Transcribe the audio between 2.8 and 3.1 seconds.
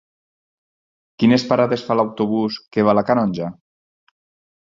va a la